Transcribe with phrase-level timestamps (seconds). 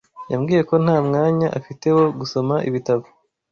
[0.31, 3.05] Yambwiye ko nta mwanya afite wo gusoma ibitabo.